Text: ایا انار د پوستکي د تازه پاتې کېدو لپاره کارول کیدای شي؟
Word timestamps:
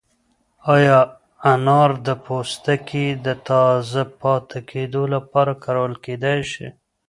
ایا 0.75 0.99
انار 1.51 1.91
د 2.07 2.09
پوستکي 2.25 3.07
د 3.25 3.27
تازه 3.49 4.01
پاتې 4.21 4.59
کېدو 4.69 5.03
لپاره 5.15 5.51
کارول 5.63 5.93
کیدای 6.05 6.39
شي؟ 6.51 6.67